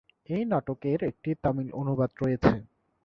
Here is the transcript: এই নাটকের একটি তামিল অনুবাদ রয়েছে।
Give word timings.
এই 0.29 0.43
নাটকের 0.51 0.99
একটি 1.03 1.29
তামিল 1.43 1.69
অনুবাদ 1.81 2.11
রয়েছে। 2.21 2.53